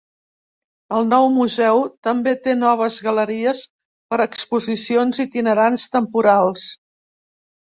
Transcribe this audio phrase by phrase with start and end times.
[0.99, 3.61] El nou museu també té noves galeries
[4.15, 6.67] per a exposicions itinerants temporals.